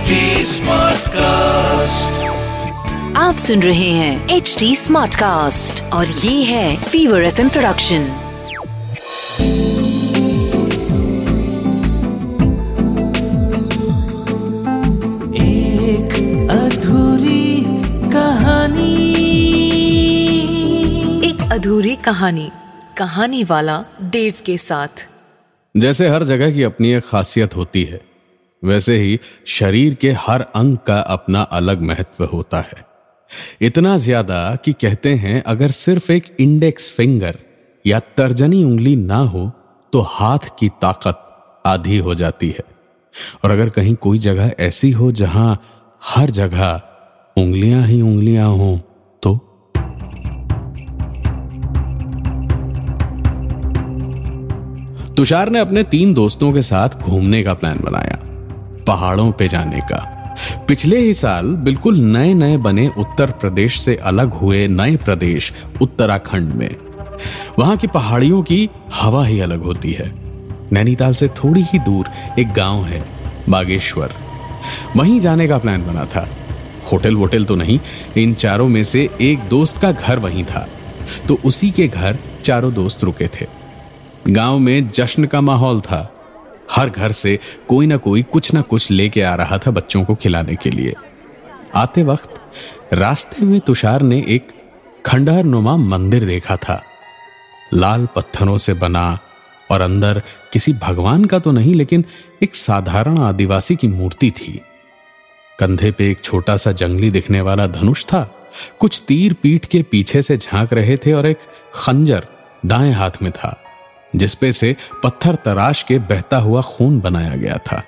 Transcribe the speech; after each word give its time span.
HD 0.00 0.12
Smartcast. 0.44 2.04
आप 3.16 3.36
सुन 3.38 3.62
रहे 3.62 3.90
हैं 3.90 4.28
एच 4.28 4.56
डी 4.58 4.76
स्मार्ट 4.76 5.14
कास्ट 5.14 5.84
और 5.92 6.06
ये 6.06 6.44
है 6.44 6.82
फीवर 6.82 7.24
एफ़ 7.24 7.48
प्रोडक्शन 7.48 8.02
एक 15.34 16.48
अधूरी 16.50 17.64
कहानी। 18.10 19.12
एक 21.28 21.52
अधूरी 21.52 21.96
कहानी 21.96 22.50
कहानी 22.96 23.44
वाला 23.44 23.84
देव 24.02 24.34
के 24.46 24.58
साथ। 24.58 25.08
जैसे 25.76 26.08
हर 26.08 26.24
जगह 26.24 26.52
की 26.52 26.62
अपनी 26.62 26.92
एक 26.92 27.04
खासियत 27.06 27.56
होती 27.56 27.84
है। 27.84 28.09
वैसे 28.62 28.96
ही 28.96 29.18
शरीर 29.48 29.94
के 29.94 30.10
हर 30.18 30.40
अंग 30.40 30.76
का 30.86 30.98
अपना 31.08 31.42
अलग 31.52 31.82
महत्व 31.82 32.24
होता 32.24 32.60
है। 32.60 32.84
इतना 33.62 33.96
ज़्यादा 33.98 34.56
कि 34.56 34.72
कहते 34.72 35.14
हैं 35.14 35.42
अगर 35.42 35.70
सिर्फ़ 35.70 36.10
एक 36.12 36.24
इंडेक्स 36.40 36.92
फिंगर 36.92 37.38
या 37.84 38.00
तर्जनी 38.16 38.62
उंगली 38.64 38.94
ना 38.96 39.18
हो 39.26 39.50
तो 39.92 40.00
हाथ 40.08 40.50
की 40.58 40.68
ताकत 40.82 41.26
आधी 41.66 41.98
हो 41.98 42.14
जाती 42.14 42.48
है। 42.48 42.64
और 43.44 43.50
अगर 43.50 43.68
कहीं 43.70 43.94
कोई 43.96 44.18
जगह 44.18 44.54
ऐसी 44.60 44.90
हो 44.90 45.10
जहाँ 45.12 45.50
हर 46.02 46.30
जगह 46.32 46.80
उंगलियाँ 47.36 47.82
ही 47.86 48.00
उंगलियाँ 48.02 48.48
हो 48.48 48.78
तो 49.22 49.34
तुषार 55.16 55.48
ने 55.48 55.58
अपने 55.58 55.82
तीन 55.84 56.14
दोस्तों 56.14 56.52
के 56.52 56.62
साथ 56.62 56.88
घूमने 57.00 57.42
का 57.42 57.54
प्लान 57.54 57.78
बनाया। 57.82 58.26
पहाड़ों 58.90 59.32
पे 59.32 59.48
जाने 59.48 59.80
का। 59.80 59.98
पिछले 60.68 60.98
ही 60.98 61.14
साल 61.14 61.46
बिल्कुल 61.46 61.98
नए 61.98 62.34
नए 62.34 62.56
बने 62.56 62.88
उत्तर 62.98 63.30
प्रदेश 63.30 63.80
से 63.80 63.94
अलग 63.96 64.32
हुए 64.32 64.68
नए 64.68 64.96
प्रदेश 64.96 65.52
उत्तराखंड 65.82 66.52
में। 66.52 66.76
वहाँ 67.58 67.76
की 67.76 67.86
पहाड़ियों 67.86 68.42
की 68.42 68.70
हवा 68.94 69.24
ही 69.26 69.40
अलग 69.40 69.62
होती 69.62 69.92
है। 69.92 70.12
नैनीताल 70.72 71.14
से 71.14 71.28
थोड़ी 71.28 71.62
ही 71.62 71.78
दूर 71.78 72.08
एक 72.38 72.52
गाँव 72.52 72.84
है, 72.84 73.04
बागेश्वर। 73.48 74.12
वहीं 74.96 75.20
जाने 75.20 75.48
का 75.48 75.58
प्लान 75.58 75.86
बना 75.86 76.04
था। 76.04 76.28
होटल 76.92 77.16
वोटल 77.16 77.44
तो 77.44 77.54
नहीं, 77.54 77.80
इन 78.16 78.34
चारों 78.34 78.68
में 78.68 78.84
से 78.84 79.08
एक 79.20 79.48
दोस्त 79.48 79.78
का 79.78 79.92
घर 79.92 80.18
वहीं 80.18 80.44
था। 80.44 80.68
तो 81.28 81.38
उसी 81.44 81.70
के 81.70 81.88
घर 81.88 82.18
चारों 82.44 82.74
दोस्त 82.74 83.04
रुके 83.04 83.26
थे। 83.26 83.46
गाँव 84.28 84.58
में 84.58 84.90
जश्न 84.90 85.24
का 85.24 85.40
माहौल 85.40 85.80
था। 85.80 86.19
हर 86.70 86.90
घर 86.90 87.12
से 87.12 87.38
कोई 87.68 87.86
ना 87.86 87.96
कोई 87.96 88.22
कुछ 88.22 88.54
ना 88.54 88.60
कुछ 88.60 88.90
लेके 88.90 89.22
आ 89.22 89.34
रहा 89.34 89.58
था 89.58 89.70
बच्चों 89.70 90.04
को 90.04 90.14
खिलाने 90.14 90.54
के 90.54 90.70
लिए। 90.70 90.94
आते 91.74 92.02
वक्त 92.02 92.40
रास्ते 92.92 93.44
में 93.44 93.60
तुषार 93.60 94.02
ने 94.02 94.24
एक 94.28 94.48
खंडहर 95.06 95.44
नुमा 95.44 95.76
मंदिर 95.76 96.24
देखा 96.24 96.56
था। 96.56 96.82
लाल 97.74 98.08
पत्थरों 98.16 98.58
से 98.58 98.74
बना 98.74 99.18
और 99.70 99.80
अंदर 99.80 100.22
किसी 100.52 100.72
भगवान 100.72 101.24
का 101.24 101.38
तो 101.38 101.52
नहीं, 101.52 101.74
लेकिन 101.74 102.04
एक 102.42 102.54
साधारण 102.54 103.18
आदिवासी 103.18 103.76
की 103.76 103.88
मूर्ति 103.88 104.30
थी। 104.30 104.60
कंधे 105.58 105.90
पे 105.90 106.10
एक 106.10 106.20
छोटा 106.20 106.56
सा 106.56 106.72
जंगली 106.72 107.10
दिखने 107.10 107.40
वाला 107.40 107.66
धनुष 107.66 108.04
था। 108.04 108.34
कुछ 108.78 109.02
तीर 109.08 109.32
पीठ 109.32 109.66
के 109.66 109.82
पीछे 109.82 110.22
से 110.22 110.36
झाँक 110.36 110.72
रहे 110.72 110.96
थे 110.96 111.12
और 111.12 111.26
एक 111.26 111.38
खंजर 111.74 112.26
दाएँ 112.66 112.92
हाथ 112.92 113.10
में 113.22 113.32
था। 113.32 113.62
जिसपे 114.16 114.52
से 114.52 114.76
पत्थर 115.04 115.34
तराश 115.34 115.82
के 115.82 115.98
बहता 115.98 116.38
हुआ 116.38 116.62
खून 116.62 117.00
बनाया 117.00 117.36
गया 117.36 117.58
था। 117.66 117.82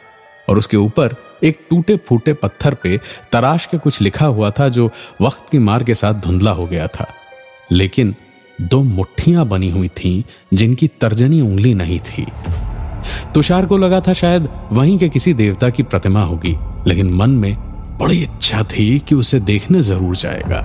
और 0.48 0.58
उसके 0.58 0.76
ऊपर 0.76 1.14
एक 1.44 1.58
टूटे 1.70 1.96
फूटे 1.96 2.32
पत्थर 2.32 2.74
पे 2.74 3.00
तराश 3.32 3.66
के 3.66 3.78
कुछ 3.78 4.00
लिखा 4.00 4.26
हुआ 4.26 4.50
था 4.50 4.68
जो 4.68 4.90
वक्त 5.20 5.48
की 5.50 5.58
मार 5.58 5.82
के 5.82 5.94
साथ 5.94 6.14
धुंधला 6.14 6.50
हो 6.50 6.66
गया 6.66 6.86
था। 6.86 7.06
लेकिन 7.72 8.14
दो 8.60 8.82
मुट्ठियाँ 8.82 9.46
बनी 9.46 9.70
हुई 9.70 9.88
थीं 9.88 10.22
जिनकी 10.54 10.88
तर्जनी 11.00 11.40
उंगली 11.40 11.74
नहीं 11.74 11.98
थी। 12.00 12.26
तुषार 13.34 13.66
को 13.66 13.76
लगा 13.76 14.00
था 14.00 14.12
शायद 14.12 14.48
वहीं 14.72 14.98
के 14.98 15.08
किसी 15.08 15.34
देवता 15.34 15.70
की 15.70 15.82
प्रतिमा 15.82 16.22
होगी, 16.22 16.56
लेकिन 16.86 17.12
मन 17.14 17.30
में 17.30 17.54
बड़ी 17.98 18.22
इच्छा 18.22 18.62
थी 18.62 18.98
कि 18.98 19.14
उसे 19.14 19.40
देखने 19.40 19.82
ज़रूर 19.82 20.16
जाएगा। 20.16 20.64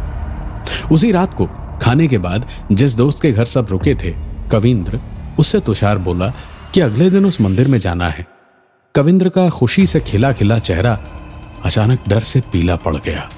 उसी 0.92 1.12
रात 1.12 1.34
को 1.34 1.46
खाने 1.82 2.08
के 2.08 2.18
बाद 2.18 2.48
जिस 2.72 2.94
दोस्त 2.94 3.22
के 3.22 3.32
घर 3.32 3.46
सब 3.46 3.68
रुके 3.70 3.96
थे, 3.96 4.14
कविंद्र 4.52 5.00
उससे 5.40 5.60
तुषार 5.60 5.98
बोला 5.98 6.28
कि 6.74 6.82
अगले 6.82 7.10
दिन 7.10 7.26
उस 7.26 7.40
मंदिर 7.42 7.68
में 7.68 7.80
जाना 7.80 8.10
है। 8.10 8.26
कविंद्र 8.96 9.30
का 9.30 9.48
खुशी 9.50 9.86
से 9.88 10.00
खिला 10.00 10.32
खिला 10.34 10.60
चेहरा 10.60 10.94
अचानक 11.66 12.00
डर 12.08 12.20
से 12.20 12.42
पीला 12.42 12.76
पड़ 12.76 12.96
गया। 12.96 13.30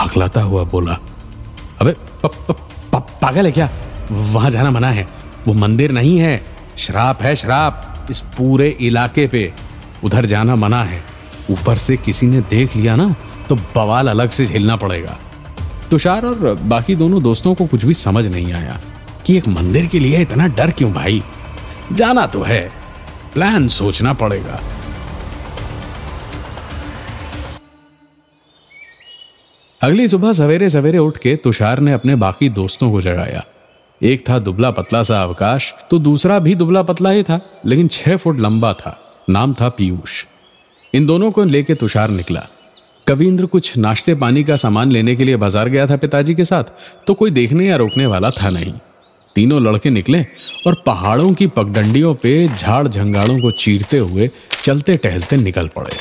हकलाता 0.00 0.42
हुआ 0.42 0.64
बोला 0.64 0.98
अबे 1.80 1.92
प, 1.92 2.26
प, 2.26 2.52
प, 2.94 2.96
पागल 3.22 3.46
है 3.46 3.52
क्या? 3.52 3.68
वहाँ 4.10 4.50
जाना 4.50 4.70
मना 4.70 4.90
है। 4.90 5.06
वो 5.46 5.54
मंदिर 5.54 5.90
नहीं 5.90 6.18
है। 6.18 6.40
शराब 6.76 7.18
है 7.22 7.34
शराब 7.36 8.06
इस 8.10 8.20
पूरे 8.36 8.68
इलाके 8.68 9.26
पे 9.26 9.52
उधर 10.04 10.26
जाना 10.26 10.56
मना 10.56 10.82
है। 10.84 11.02
ऊपर 11.50 11.78
से 11.78 11.96
किसी 11.96 12.26
ने 12.26 12.40
देख 12.40 12.76
लिया 12.76 12.96
ना 12.96 13.14
तो 13.48 13.54
बवाल 13.74 14.08
अलग 14.08 14.30
से 14.30 14.46
झेलना 14.46 14.76
पड़ेगा। 14.76 15.18
तुषार 15.90 16.26
और 16.26 16.54
बाकी 16.62 16.94
दोनों 16.94 17.22
दोस्तों 17.22 17.54
को 17.54 17.66
कुछ 17.66 17.84
भी 17.84 17.94
समझ 17.94 18.26
नहीं 18.26 18.52
आया। 18.52 18.80
कि 19.26 19.36
एक 19.36 19.48
मंदिर 19.48 19.86
के 19.86 19.98
लिए 19.98 20.20
इतना 20.22 20.46
डर 20.48 20.70
क्यों 20.70 20.92
भाई? 20.92 21.22
जाना 21.92 22.26
तो 22.26 22.42
है। 22.42 22.62
प्लान 23.34 23.68
सोचना 23.68 24.12
पड़ेगा। 24.12 24.60
अगली 29.80 30.06
सुबह 30.08 30.32
सवेरे 30.32 30.68
सवेरे 30.70 30.98
उठ 30.98 31.16
के 31.16 31.34
तुषार 31.36 31.80
ने 31.80 31.92
अपने 31.92 32.14
बाकी 32.16 32.48
दोस्तों 32.50 32.90
को 32.92 33.00
जगाया। 33.00 33.44
एक 34.00 34.28
था 34.28 34.38
दुबला 34.38 34.70
पतला 34.70 35.02
सा 35.02 35.22
अवकाश 35.22 35.72
तो 35.90 35.98
दूसरा 35.98 36.38
भी 36.38 36.54
दुबला 36.54 36.82
पतला 36.82 37.10
ही 37.10 37.22
था, 37.22 37.40
लेकिन 37.66 37.88
छह 37.88 38.16
फुट 38.16 38.40
लंबा 38.40 38.72
था। 38.72 38.98
नाम 39.30 39.54
था 39.54 39.68
पीयूष। 39.68 40.24
इन 40.92 41.06
दोनों 41.06 41.30
को 41.30 41.44
लेके 41.44 41.74
तुषार 41.74 42.10
निकला। 42.10 42.46
कविंद्र 43.08 43.46
कुछ 43.46 43.76
नाश्ते 43.76 44.14
पानी 44.14 44.44
का 44.44 44.56
सामान 44.56 44.90
लेने 44.90 45.14
के 45.16 45.24
लिए 45.24 45.36
बाज़ार 45.36 45.68
गया 45.68 45.86
था 45.86 45.96
पिताजी 45.96 46.34
के 46.34 46.44
साथ 46.44 46.72
तो 47.06 47.14
कोई 47.14 47.30
देखने 47.30 47.66
या 47.66 47.76
रोकने 47.76 48.06
वाला 48.06 48.30
था 48.32 48.50
नहीं। 48.50 48.72
तीनों 49.34 49.60
लड़के 49.62 49.90
निकले 49.90 50.22
और 50.66 50.82
पहाड़ों 50.86 51.32
की 51.34 51.46
पगडंडियों 51.46 52.14
पे 52.14 52.46
झाड़ 52.48 52.86
झंगाड़ों 52.88 53.38
को 53.38 53.50
चीरते 53.50 53.98
हुए 53.98 54.28
चलते 54.62 54.96
टहलते 54.96 55.36
निकल 55.36 55.68
पड़े। 55.68 55.96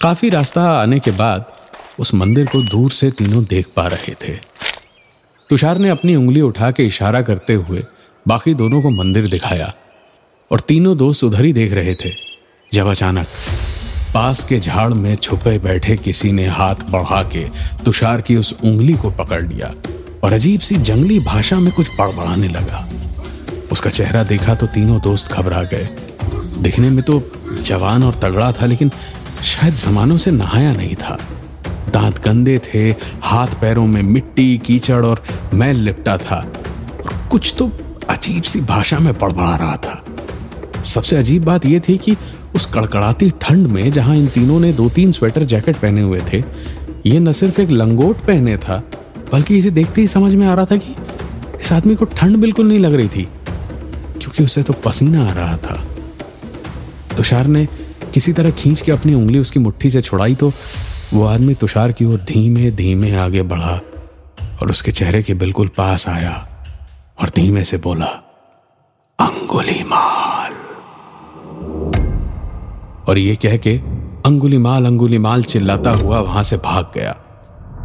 काफ़ी 0.00 0.28
रास्ता 0.28 0.62
आने 0.72 0.98
के 1.00 1.10
बाद 1.10 1.52
उस 1.98 2.14
मंदिर 2.14 2.46
को 2.46 2.62
दूर 2.62 2.90
से 2.90 3.10
तीनों 3.10 3.44
देख 3.44 3.66
पा 3.76 3.86
रहे 3.86 4.14
थे। 4.22 4.36
तुषार 5.50 5.78
ने 5.78 5.88
अपनी 5.88 6.14
उंगली 6.16 6.40
उठा 6.40 6.70
के 6.70 6.84
इशारा 6.84 7.22
करते 7.22 7.54
हुए 7.54 7.84
बाकी 8.26 8.54
दोनों 8.54 8.80
को 8.82 8.90
मंदिर 8.90 9.26
दिखाया 9.26 9.72
और 10.50 10.60
तीनों 10.60 10.96
दोस्त 10.96 11.24
उधर 11.24 11.44
ही 11.44 11.52
देख 11.52 11.72
रहे 11.72 11.94
थे, 11.94 12.10
जब 12.72 12.86
अचानक 12.86 13.26
पास 14.14 14.44
के 14.44 14.58
झाड़ 14.60 14.92
में 14.94 15.14
छुपे 15.14 15.58
बैठे 15.58 15.96
किसी 15.96 16.32
ने 16.32 16.46
हाथ 16.46 16.82
बढ़ा 16.90 17.22
के 17.28 17.44
तुषार 17.84 18.20
की 18.20 18.36
उस 18.36 18.54
उंगली 18.64 18.94
को 18.94 19.10
पकड़ 19.10 19.42
लिया। 19.42 19.74
और 20.22 20.32
अजीब 20.32 20.60
सी 20.60 20.76
जंगली 20.76 21.18
भाषा 21.20 21.58
में 21.60 21.72
कुछ 21.74 21.90
बड़बड़ाने 21.98 22.48
लगा। 22.48 22.88
उसका 23.72 23.90
चेहरा 23.90 24.22
देखा 24.22 24.54
तो 24.54 24.66
तीनों 24.66 25.00
दोस्त 25.00 25.32
घबरा 25.32 25.62
गए। 25.62 25.88
दिखने 26.58 26.90
में 26.90 27.02
तो 27.04 27.22
जवान 27.62 28.02
और 28.02 28.14
तगड़ा 28.14 28.52
था, 28.52 28.66
लेकिन 28.66 28.90
शायद 29.42 29.74
जमानों 29.74 30.16
से 30.16 30.30
नहाया 30.30 30.72
नहीं 30.72 30.94
था। 30.94 31.18
दांत 31.92 32.18
गंदे 32.18 32.58
थे, 32.58 32.90
हाथ 33.22 33.46
पैरों 33.46 33.86
में 33.86 34.02
मिट्टी, 34.02 34.58
कीचड़ 34.58 35.04
और 35.06 35.24
मैल 35.54 35.76
लिपटा 35.76 36.16
था। 36.16 36.36
और 37.04 37.28
कुछ 37.30 37.54
तो 37.58 37.70
अजीब 38.08 38.42
सी 38.42 38.60
भाषा 38.60 38.98
में 38.98 39.18
बड़बड़ा 39.18 39.56
रहा 39.56 39.76
था। 39.76 40.02
सबसे 40.82 41.16
अजीब 41.16 41.44
बात 41.44 41.66
यह 41.66 41.80
थी 41.88 41.98
कि 41.98 42.16
उस 42.54 42.66
कड़कड़ाती 42.66 43.30
ठंड 43.30 43.66
में, 43.66 43.92
जहाँ 43.92 44.16
इन 44.16 44.26
तीनों 44.26 44.60
ने 44.60 44.72
दो 44.72 44.88
तीन 44.88 45.12
स्वेटर 45.12 45.44
जैकेट 45.44 45.76
पहने 45.76 46.00
हुए 46.00 46.20
थे, 46.32 46.44
ये 47.06 47.18
न 47.18 47.32
सिर्फ़ 47.32 47.60
एक 47.60 47.70
लंगोट 47.70 48.16
पहने 48.16 48.56
था 48.56 48.82
बल्कि 49.32 49.58
इसे 49.58 49.70
देखते 49.70 50.00
ही 50.00 50.06
समझ 50.08 50.34
में 50.34 50.46
आ 50.46 50.54
रहा 50.54 50.64
था 50.64 50.76
कि 50.76 50.94
इस 51.60 51.72
आदमी 51.72 51.94
को 51.94 52.04
ठंड 52.06 52.36
बिल्कुल 52.36 52.66
नहीं 52.68 52.78
लग 52.78 52.94
रही 52.94 53.08
थी, 53.08 53.22
क्योंकि 54.20 54.44
उसे 54.44 54.62
तो 54.62 54.72
पसीना 54.84 55.28
आ 55.28 55.32
रहा 55.32 55.56
था। 55.56 55.82
तुषार 57.16 57.46
ने 57.46 57.66
किसी 58.14 58.32
तरह 58.32 58.50
खींच 58.52 58.80
के 58.80 58.92
अपनी 58.92 59.14
उंगली 59.14 59.38
उसकी 59.38 59.60
मुट्ठी 59.60 59.90
से 59.90 60.00
छुड़ाई 60.00 60.34
तो 60.34 60.52
वो 61.12 61.24
आदमी 61.26 61.54
तुषार 61.54 61.92
की 61.92 62.04
ओर 62.04 62.18
धीमे 62.28 62.70
धीमे 62.70 63.14
आगे 63.16 63.42
बढ़ा 63.42 63.80
और 64.62 64.70
उसके 64.70 64.92
चेहरे 64.92 65.22
के 65.22 65.34
बिल्कुल 65.34 65.68
पास 65.68 66.08
आया 66.08 66.32
और 67.20 67.30
धीमे 67.36 67.64
से 67.64 67.76
बोला, 67.78 68.06
अंगुली 69.18 69.82
माल। 69.84 70.52
और 73.08 73.18
ये 73.18 73.34
कह 73.36 73.56
के 73.56 73.76
अंगुली 74.26 74.58
माल 74.58 74.86
अंगुली 74.86 75.18
माल 75.18 75.42
चिल्लाता 75.44 75.90
हुआ 75.92 76.18
वहाँ 76.20 76.42
से 76.42 76.56
भाग 76.56 76.90
गया 76.94 77.10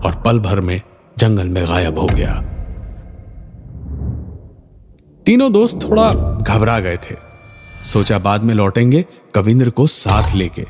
और 0.05 0.21
पल 0.25 0.39
भर 0.39 0.61
में 0.61 0.81
जंगल 1.17 1.47
में 1.47 1.67
गायब 1.67 1.99
हो 1.99 2.05
गया। 2.05 2.33
तीनों 5.25 5.51
दोस्त 5.51 5.79
थोड़ा 5.89 6.13
घबरा 6.41 6.79
गए 6.79 6.97
थे। 6.97 7.15
सोचा 7.85 8.19
बाद 8.19 8.43
में 8.43 8.53
लौटेंगे, 8.53 9.05
कविंद्र 9.35 9.69
को 9.69 9.87
साथ 9.87 10.35
लेके। 10.35 10.65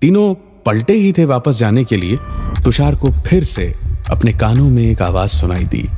तीनों 0.00 0.34
पलटे 0.66 0.92
ही 0.92 1.12
थे 1.12 1.24
वापस 1.24 1.58
जाने 1.58 1.84
के 1.84 1.96
लिए। 1.96 2.18
तुषार 2.64 2.94
को 2.94 3.10
फिर 3.10 3.44
से 3.44 3.74
अपने 4.10 4.32
कानों 4.32 4.70
में 4.70 4.82
एक 4.82 5.02
आवाज़ 5.02 5.30
सुनाई 5.30 5.64
दी। 5.64 5.88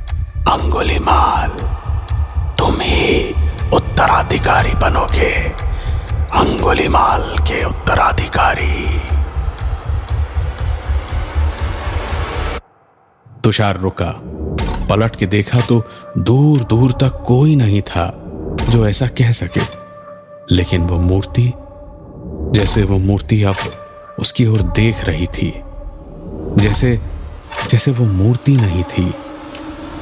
अंगुलीमाल, 0.49 1.49
तुम 2.59 2.75
ही 2.81 3.33
उत्तराधिकारी 3.73 4.71
बनोगे। 4.71 5.49
अंगुलीमाल 6.33 7.21
के 7.21 7.65
उत्तराधिकारी 7.65 7.96
तुषार 13.47 13.79
रुका। 13.79 14.13
पलट 14.89 15.15
के 15.15 15.25
देखा 15.27 15.59
तो 15.61 15.81
दूर 16.19 16.63
दूर 16.63 16.91
तक 16.91 17.21
कोई 17.27 17.55
नहीं 17.55 17.81
था 17.81 18.05
जो 18.69 18.87
ऐसा 18.87 19.07
कह 19.17 19.31
सके। 19.33 19.61
लेकिन 20.51 20.81
वो 20.81 20.97
मूर्ति, 20.99 21.51
जैसे 22.53 22.83
वो 22.83 22.97
मूर्ति 22.99 23.41
अब 23.43 23.55
उसकी 24.19 24.45
ओर 24.45 24.61
देख 24.75 25.03
रही 25.05 25.27
थी, 25.27 25.51
जैसे 26.57 26.95
जैसे 27.71 27.91
वो 27.91 28.05
मूर्ति 28.05 28.55
नहीं 28.55 28.83
थी, 28.83 29.13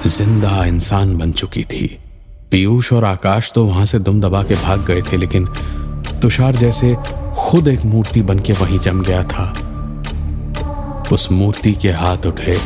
ज़िंदा 0.07 0.63
इंसान 0.65 1.15
बन 1.17 1.31
चुकी 1.31 1.63
थी। 1.63 1.87
पीयूष 2.51 2.91
और 2.93 3.05
आकाश 3.05 3.51
तो 3.55 3.65
वहाँ 3.65 3.85
से 3.85 3.99
दुम 3.99 4.21
दबा 4.21 4.41
के 4.43 4.55
भाग 4.55 4.85
गए 4.85 5.01
थे, 5.01 5.17
लेकिन 5.17 5.45
तुषार 6.21 6.55
जैसे 6.55 6.95
खुद 7.37 7.67
एक 7.67 7.85
मूर्ति 7.85 8.21
बन 8.21 8.39
के 8.39 8.53
वहीं 8.53 8.79
जम 8.79 9.03
गया 9.03 9.23
था। 9.25 9.45
उस 11.11 11.31
मूर्ति 11.31 11.73
के 11.73 11.91
हाथ 11.91 12.25
उठे। 12.25 12.57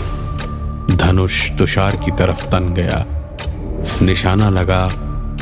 धनुष 0.89 1.51
तुषार 1.51 1.95
की 1.95 2.11
तरफ़ 2.11 2.45
तन 2.45 2.73
गया। 2.73 3.05
निशाना 4.01 4.49
लगा 4.49 4.85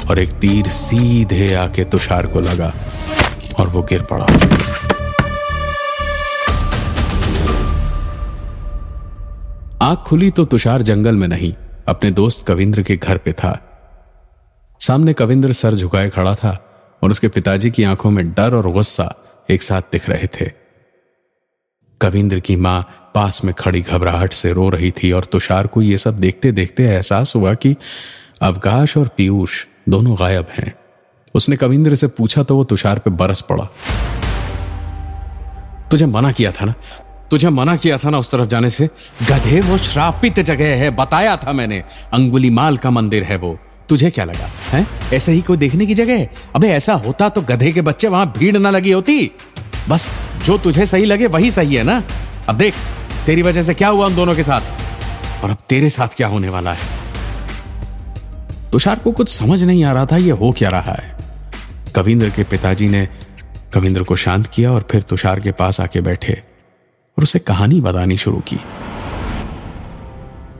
और 0.10 0.20
एक 0.20 0.32
तीर 0.32 0.68
सीधे 0.68 1.54
आके 1.54 1.84
तुषार 1.84 2.28
को 2.28 2.40
लगा 2.40 2.74
और 3.60 3.68
वो 3.68 3.84
गिर 3.84 4.04
पड़ा। 4.12 4.26
आँख 9.82 10.00
खुली 10.00 10.32
तो 10.32 10.46
तुषार 10.46 10.82
जंगल 10.82 11.16
में 11.16 11.28
नहीं, 11.28 11.54
अपने 11.88 12.12
दोस्त 12.12 12.48
कविंद्र 12.48 12.82
के 12.82 12.96
घर 12.98 13.18
पे 13.18 13.34
था। 13.34 13.60
सामने 14.80 15.14
कविंद्र 15.14 15.52
सर 15.52 15.74
झुकाए 15.74 16.10
खड़ा 16.10 16.36
था 16.36 16.58
और 17.04 17.10
उसके 17.10 17.28
पिताजी 17.28 17.72
की 17.72 17.84
आँखों 17.84 18.12
में 18.12 18.34
डर 18.34 18.56
और 18.56 18.72
गुस्सा 18.72 19.14
एक 19.50 19.64
साथ 19.64 19.82
दिख 19.92 20.10
रहे 20.10 20.28
थे। 20.28 20.52
कविंद्र 22.02 22.40
की 22.40 22.56
माँ 22.56 23.07
पास 23.18 23.44
में 23.46 23.54
खड़ी 23.54 23.82
घबराहट 23.82 24.34
से 24.34 24.52
रो 24.54 24.70
रही 24.70 24.92
थी 24.92 25.12
और 25.12 25.26
तुषार 25.26 25.68
को 25.68 25.82
यह 25.82 25.98
सब 25.98 26.20
देखते 26.20 26.52
देखते 26.52 26.84
एहसास 26.84 27.34
हुआ 27.36 27.54
कि 27.54 27.76
अवकाश 28.42 28.98
और 28.98 29.08
पीयूष 29.08 29.66
दोनों 29.90 30.16
गायब 30.20 30.48
हैं। 30.58 30.74
उसने 31.36 31.56
कविंद्र 31.56 31.96
से 31.96 32.08
पूछा 32.08 32.44
तो 32.44 32.56
वो 32.56 32.64
तुषार 32.64 33.00
पे 33.00 33.12
बरस 33.12 33.42
पड़ा। 33.42 33.64
तुझे 35.92 36.06
मना 36.06 36.32
किया 36.32 36.52
था 36.52 36.66
ना? 36.66 36.74
तुझे 37.32 37.50
मना 37.50 37.76
किया 37.76 37.98
था 37.98 38.10
ना 38.10 38.18
उस 38.18 38.32
तरफ़ 38.32 38.48
जाने 38.48 38.70
से? 38.70 38.90
गधे 39.30 39.62
वो 39.62 39.78
श्रापित 39.78 40.40
जगह 40.40 40.76
है, 40.76 40.90
बताया 40.90 41.36
था 41.38 41.54
मैंने। 41.54 41.84
अंगुली 42.14 42.50
माल 42.50 42.78
का 42.78 42.90
मंदिर 42.90 43.24
है 43.24 43.38
वो। 43.38 43.58
तुझे 43.90 44.10
क्या 44.10 44.26
लगा, 44.26 44.50
है? 44.70 44.86
ऐसे 45.14 45.32
ही 45.32 45.42
कोई 45.42 45.58
देखने 45.58 45.86
की 45.86 45.94
जगह 45.94 46.28
अबे 46.56 46.68
ऐसा 46.68 46.94
होता 46.94 47.30
तो 47.30 47.42
गधे 47.42 47.72
के 47.72 47.82
बच्चे 47.82 48.08
वहाँ 48.08 48.34
भीड़ 48.38 48.58
ना 48.58 48.70
लगी 48.70 48.92
होती। 48.92 49.32
बस 49.90 50.14
जो 50.46 50.58
तुझे 50.58 50.86
सही 50.86 51.06
लगे 51.06 51.28
वही 51.28 51.52
सही 51.52 51.76
है 51.76 51.84
ना? 51.84 52.02
अब 52.50 52.58
देख 52.58 52.74
तेरी 53.28 53.42
वजह 53.42 53.62
से 53.62 53.74
क्या 53.74 53.88
हुआ 53.88 54.06
उन 54.06 54.16
दोनों 54.16 54.36
के 54.36 54.44
साथ? 54.44 54.62
और 55.44 55.50
अब 55.50 55.58
तेरे 55.70 55.90
साथ 55.90 56.08
क्या 56.08 56.28
होने 56.28 56.50
वाला 56.50 56.74
है? 56.74 56.80
तुषार 58.72 59.00
को 59.00 59.12
कुछ 59.12 59.30
समझ 59.30 59.64
नहीं 59.64 59.84
आ 59.84 59.94
रहा 59.94 60.06
था 60.06 60.18
यह 60.18 60.34
हो 60.34 60.52
क्या 60.52 60.70
रहा 60.70 60.94
है। 60.94 61.18
कविंद्र 61.96 62.30
के 62.30 62.44
पिताजी 62.44 62.90
ने 62.90 63.08
कविंद्र 63.74 64.04
को 64.04 64.16
शांत 64.16 64.48
किया 64.48 64.72
और 64.72 64.88
फिर 64.92 65.02
तुषार 65.02 65.40
के 65.40 65.52
पास 65.52 65.82
आके 65.82 66.02
बैठे 66.02 66.34
और 67.18 67.24
उसे 67.24 67.40
कहानी 67.40 67.82
बतानी 67.82 68.18
शुरू 68.18 68.38
की। 68.38 68.58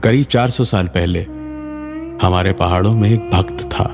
करीब 0.04 0.24
400 0.24 0.64
साल 0.64 0.86
पहले, 0.86 1.22
हमारे 2.26 2.52
पहाड़ों 2.52 2.94
में 2.94 3.10
एक 3.10 3.30
भक्त 3.30 3.60
था। 3.60 3.84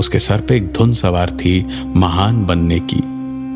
उसके 0.00 0.18
सर 0.18 0.40
पे 0.40 0.56
एक 0.56 0.72
धुन 0.72 0.94
सवार 0.94 1.30
थी 1.30 1.82
महान 1.86 2.46
बनने 2.46 2.80
की, 2.80 3.02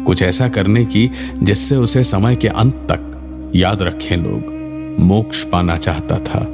कुछ 0.05 0.23
ऐसा 0.23 0.49
करने 0.49 0.85
की, 0.85 1.11
जिससे 1.43 1.77
उसे 1.77 2.05
समय 2.05 2.37
के 2.37 2.49
अंत 2.49 2.75
तक 2.75 3.07
याद 3.57 3.83
रखें 3.83 4.17
लोग, 4.17 4.61
मोक्ष 5.01 5.45
पाना 5.45 5.77
चाहता 5.77 6.19
था। 6.19 6.47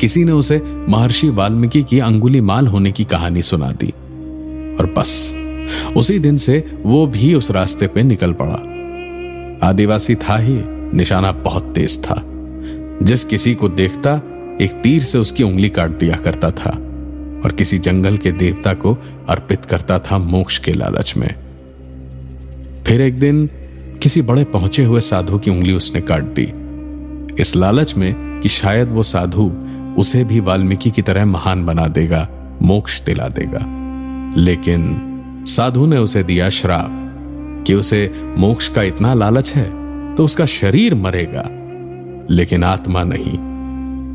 किसी 0.00 0.24
ने 0.24 0.32
उसे 0.32 0.62
महर्षि 0.88 1.28
वाल्मीकि 1.28 1.82
की 1.82 1.98
अंगुली 1.98 2.40
माल 2.40 2.66
होने 2.66 2.92
की 2.92 3.04
कहानी 3.04 3.42
सुना 3.42 3.72
दी। 3.72 3.88
और 4.80 4.94
बस, 4.98 5.36
उसी 5.96 6.18
दिन 6.18 6.36
से 6.36 6.64
वो 6.82 7.06
भी 7.06 7.34
उस 7.34 7.50
रास्ते 7.50 7.86
पे 7.86 8.02
निकल 8.02 8.34
पड़ा। 8.42 8.78
आदिवासी 9.68 10.14
था 10.14 10.38
ही, 10.38 10.60
निशाना 10.96 11.32
बहुत 11.32 11.72
तेज 11.74 12.04
था। 12.04 12.22
जिस 13.02 13.24
किसी 13.24 13.54
को 13.54 13.68
देखता, 13.68 14.22
एक 14.60 14.80
तीर 14.82 15.02
से 15.02 15.18
उसकी 15.18 15.42
उंगली 15.42 15.68
काट 15.68 15.90
दिया 15.90 16.16
करता 16.16 16.50
था। 16.50 16.70
और 17.44 17.52
किसी 17.58 17.78
जंगल 17.78 18.16
के 18.16 18.32
देवता 18.32 18.74
को 18.74 18.98
अर्पित 19.28 19.64
करता 19.64 19.98
था 19.98 20.18
मोक्ष 20.18 20.58
के 20.58 20.72
लालच 20.72 21.14
में। 21.16 21.34
फिर 22.86 23.00
एक 23.00 23.18
दिन 23.18 23.50
किसी 24.02 24.22
बड़े 24.22 24.44
पहुँचे 24.44 24.84
हुए 24.84 25.00
साधु 25.00 25.38
की 25.38 25.50
उंगली 25.50 25.72
उसने 25.72 26.00
काट 26.00 26.24
दी। 26.24 26.52
इस 27.42 27.56
लालच 27.56 27.96
में 27.96 28.40
कि 28.40 28.48
शायद 28.48 28.88
वो 28.88 29.02
साधु 29.02 29.52
उसे 29.98 30.24
भी 30.24 30.40
वाल्मीकि 30.40 30.90
की 30.90 31.02
तरह 31.02 31.26
महान 31.26 31.66
बना 31.66 31.88
देगा, 31.88 32.28
मोक्ष 32.62 33.02
दिला 33.02 33.28
देगा। 33.28 33.74
लेकिन 34.40 35.00
साधु 35.48 35.86
ने 35.86 35.98
उसे 35.98 36.22
दिया 36.22 36.50
श्राप 36.50 37.04
कि 37.66 37.74
उसे 37.74 38.12
मोक्ष 38.38 38.68
का 38.68 38.82
इतना 38.82 39.14
लालच 39.14 39.54
है 39.54 39.78
तो 40.14 40.24
उसका 40.24 40.46
शरीर 40.46 40.94
मरेगा। 40.94 41.44
लेकिन 42.34 42.64
आत्मा 42.64 43.02
नहीं। 43.04 43.38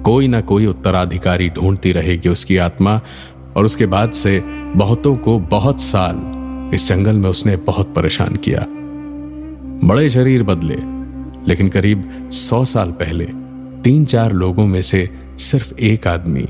कोई 0.02 0.28
ना 0.28 0.42
कोई 0.42 0.66
उत्तराधिकारी 0.66 1.50
ढूंढती 1.50 1.92
रहेगी 1.92 2.30
उसकी 2.30 2.58
आत्मा 2.58 3.02
और 3.58 3.66
उसके 3.66 3.86
बाद 3.86 4.12
से 4.12 4.42
बहुतों 4.76 5.16
को 5.16 5.40
बहुत 5.40 5.82
साल 5.82 6.16
इस 6.76 6.88
जंगल 6.88 7.14
में 7.14 7.30
उसने 7.30 7.56
बहुत 7.56 7.94
परेशान 7.96 8.36
किया। 8.36 8.66
बड़े 9.80 10.10
शरीर 10.10 10.44
बदले, 10.44 10.76
लेकिन 11.48 11.70
करीब 11.70 12.30
सौ 12.32 12.64
साल 12.66 12.92
पहले 12.92 13.26
तीन 13.84 14.06
चार 14.06 14.32
लोगों 14.32 14.66
में 14.68 14.82
से 14.82 15.10
सिर्फ़ 15.40 15.74
एक 15.76 16.08
आदमी 16.08 16.46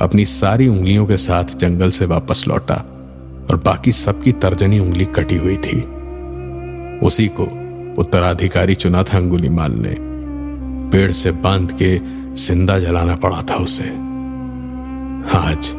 अपनी 0.00 0.24
सारी 0.24 0.68
उंगलियों 0.68 1.06
के 1.06 1.16
साथ 1.16 1.44
जंगल 1.44 1.90
से 1.90 2.06
वापस 2.06 2.44
लौटा 2.48 2.74
और 3.50 3.56
बाकी 3.56 3.92
सबकी 3.92 4.32
तर्जनी 4.32 4.78
उंगली 4.78 5.04
कटी 5.04 5.36
हुई 5.36 5.56
थी। 5.56 5.80
उसी 7.06 7.28
को 7.28 7.44
उत्तराधिकारी 8.00 8.74
चुना 8.74 9.02
था 9.02 9.16
अंगुली 9.18 9.48
माल 9.48 9.72
ने। 9.72 9.96
पेड़ 10.90 11.10
से 11.12 11.30
बाँध 11.32 11.72
के 11.72 11.98
ज़िंदा 12.36 12.78
जलाना 12.78 13.16
पड़ा 13.16 13.42
था 13.42 13.56
उसे। 13.56 13.88
आज 15.38 15.74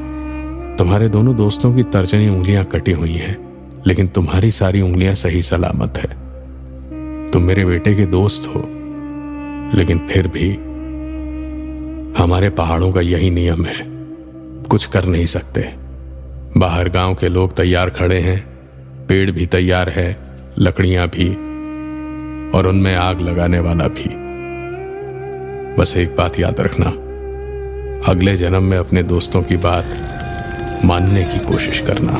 तुम्हारे 0.78 1.10
दोनों 1.10 1.36
दोस्तों 1.36 1.76
की 1.76 1.84
तर्जनी 1.84 2.30
उंगलियाँ 2.30 2.66
कटी 2.66 2.92
हुई 2.92 3.14
हैं, 3.14 3.38
लेकिन 3.88 4.08
तुम्हारी 4.08 4.52
सारी 4.52 4.82
उंगलियाँ 4.82 5.16
सही 5.16 5.42
सलामत 5.42 5.98
है। 5.98 6.27
तुम 7.38 7.46
मेरे 7.46 7.64
बेटे 7.66 7.94
के 7.96 8.06
दोस्त 8.06 8.48
हो, 8.50 8.60
लेकिन 9.74 9.98
फिर 10.08 10.28
भी 10.28 10.50
हमारे 12.22 12.50
पहाड़ों 12.50 12.92
का 12.92 13.02
यही 13.02 13.30
नियम 13.32 13.64
है। 13.66 13.84
कुछ 14.64 14.86
कर 14.86 15.06
नहीं 15.06 15.26
सकते। 15.26 15.62
बाहर 16.58 16.90
गाँव 16.90 17.14
के 17.16 17.30
लोग 17.30 17.56
तैयार 17.58 17.90
खड़े 17.90 18.20
हैं, 18.20 18.40
पेड़ 19.08 19.30
भी 19.32 19.46
तैयार 19.46 19.90
है, 19.90 20.08
लकड़ियाँ 20.60 21.08
भी, 21.08 21.30
और 22.58 22.68
उनमें 22.68 22.96
आग 22.96 23.22
लगाने 23.22 23.60
वाला 23.60 23.88
भी। 23.88 24.10
बस 25.76 25.94
एक 25.98 26.16
बात 26.16 26.40
याद 26.40 26.62
रखना, 26.62 26.90
अगले 28.12 28.36
जन्म 28.38 28.64
में 28.64 28.78
अपने 28.78 29.04
दोस्तों 29.04 29.44
की 29.44 29.58
बात 29.58 30.82
मानने 30.86 31.24
की 31.24 31.40
कोशिश 31.46 31.82
करना। 31.82 32.20